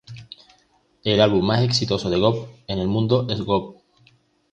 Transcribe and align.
El 1.03 1.21
álbum 1.21 1.45
más 1.45 1.61
exitoso 1.61 2.09
de 2.09 2.17
Gob 2.17 2.47
en 2.65 2.79
el 2.79 2.87
mundo 2.87 3.27
es 3.29 3.39
Gob. 3.43 3.83